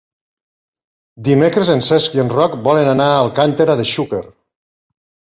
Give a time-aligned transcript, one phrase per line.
[1.25, 4.23] Dimecres en Cesc i en Roc volen anar a Alcàntera de Xúquer.